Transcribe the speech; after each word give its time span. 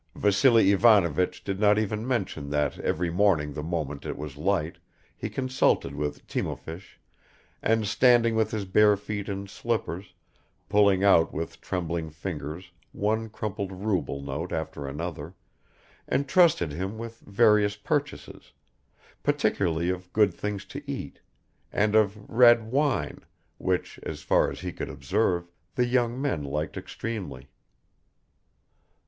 (Vassily 0.15 0.71
Ivanovich 0.71 1.43
did 1.43 1.59
not 1.59 1.77
even 1.77 2.07
mention 2.07 2.49
that 2.49 2.79
every 2.79 3.11
morning 3.11 3.53
the 3.53 3.61
moment 3.61 4.03
it 4.03 4.17
was 4.17 4.35
light 4.35 4.79
he 5.15 5.29
consulted 5.29 5.93
with 5.93 6.25
Timofeich, 6.25 6.99
and 7.61 7.85
standing 7.85 8.33
with 8.35 8.49
his 8.49 8.65
bare 8.65 8.97
feet 8.97 9.29
in 9.29 9.45
slippers, 9.45 10.15
pulling 10.67 11.03
out 11.03 11.31
with 11.31 11.61
trembling 11.61 12.09
fingers 12.09 12.71
one 12.91 13.29
crumpled 13.29 13.71
ruble 13.71 14.23
note 14.23 14.51
after 14.51 14.87
another, 14.87 15.35
entrusted 16.11 16.71
him 16.71 16.97
with 16.97 17.19
various 17.19 17.75
purchases, 17.75 18.53
particularly 19.21 19.91
of 19.91 20.11
good 20.13 20.33
things 20.33 20.65
to 20.65 20.81
eat, 20.89 21.19
and 21.71 21.93
of 21.93 22.27
red 22.27 22.71
wine, 22.71 23.19
which, 23.59 23.99
as 24.01 24.23
far 24.23 24.49
as 24.49 24.61
he 24.61 24.73
could 24.73 24.89
observe, 24.89 25.51
the 25.75 25.85
young 25.85 26.19
men 26.19 26.43
liked 26.43 26.75
extremely.) 26.75 27.51